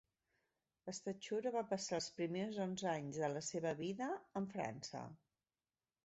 [0.99, 4.07] Stachura va passar els primers onze anys de la seva vida
[4.41, 5.03] en França.